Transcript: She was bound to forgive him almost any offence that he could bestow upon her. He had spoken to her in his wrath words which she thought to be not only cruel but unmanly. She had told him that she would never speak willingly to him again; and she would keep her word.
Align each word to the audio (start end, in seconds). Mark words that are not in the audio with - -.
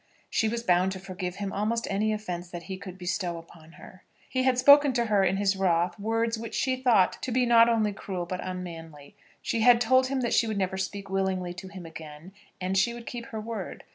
She 0.31 0.47
was 0.47 0.63
bound 0.63 0.91
to 0.93 0.99
forgive 0.99 1.35
him 1.35 1.53
almost 1.53 1.85
any 1.87 2.11
offence 2.11 2.49
that 2.49 2.63
he 2.63 2.75
could 2.75 2.97
bestow 2.97 3.37
upon 3.37 3.73
her. 3.73 4.03
He 4.27 4.41
had 4.41 4.57
spoken 4.57 4.93
to 4.93 5.05
her 5.05 5.23
in 5.23 5.37
his 5.37 5.55
wrath 5.55 5.99
words 5.99 6.39
which 6.39 6.55
she 6.55 6.75
thought 6.75 7.21
to 7.21 7.31
be 7.31 7.45
not 7.45 7.69
only 7.69 7.93
cruel 7.93 8.25
but 8.25 8.41
unmanly. 8.43 9.15
She 9.43 9.59
had 9.59 9.79
told 9.79 10.07
him 10.07 10.21
that 10.21 10.33
she 10.33 10.47
would 10.47 10.57
never 10.57 10.75
speak 10.79 11.11
willingly 11.11 11.53
to 11.53 11.67
him 11.67 11.85
again; 11.85 12.31
and 12.59 12.75
she 12.75 12.95
would 12.95 13.05
keep 13.05 13.27
her 13.27 13.39
word. 13.39 13.83